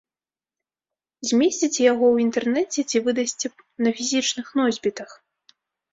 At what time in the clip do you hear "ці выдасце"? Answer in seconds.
2.89-3.47